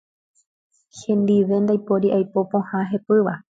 Hendive 0.99 1.55
ndaipóri 1.65 2.07
aipo 2.17 2.39
pohã 2.51 2.77
hepýva. 2.91 3.33